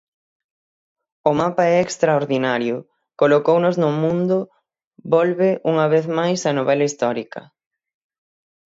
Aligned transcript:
O 1.29 1.31
mapa 1.39 1.63
é 1.75 1.77
extraordinario: 1.87 2.77
colocounos 3.21 3.75
no 3.83 3.89
mundo 4.03 4.37
Volve 5.13 5.49
unha 5.71 5.85
vez 5.93 6.05
máis 6.17 6.39
a 6.49 6.51
novela 6.57 6.87
histórica. 6.89 7.41